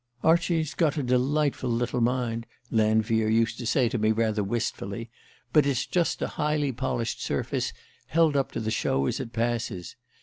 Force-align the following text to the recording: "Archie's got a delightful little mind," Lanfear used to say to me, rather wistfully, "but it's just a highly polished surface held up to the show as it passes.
"Archie's 0.23 0.73
got 0.73 0.97
a 0.97 1.03
delightful 1.03 1.69
little 1.69 2.01
mind," 2.01 2.47
Lanfear 2.71 3.27
used 3.27 3.59
to 3.59 3.67
say 3.67 3.87
to 3.87 3.99
me, 3.99 4.11
rather 4.11 4.43
wistfully, 4.43 5.11
"but 5.53 5.67
it's 5.67 5.85
just 5.85 6.23
a 6.23 6.27
highly 6.27 6.71
polished 6.71 7.21
surface 7.21 7.71
held 8.07 8.35
up 8.35 8.51
to 8.53 8.59
the 8.59 8.71
show 8.71 9.05
as 9.05 9.19
it 9.19 9.31
passes. 9.31 9.95